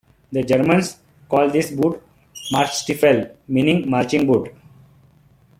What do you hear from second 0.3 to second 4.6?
The Germans call this boot "Marschstiefel", meaning "marching boot".